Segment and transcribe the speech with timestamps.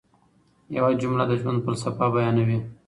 [0.77, 2.59] یوه جمله د ژوند فلسفه بیانوي.